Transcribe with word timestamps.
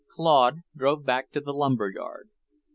Claude 0.09 0.61
drove 0.75 1.05
back 1.05 1.31
to 1.31 1.39
the 1.39 1.53
lumber 1.53 1.91
yard. 1.91 2.31